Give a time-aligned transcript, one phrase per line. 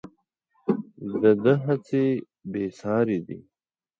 [1.21, 2.05] د ده هڅې
[2.51, 3.39] بې ساري دي.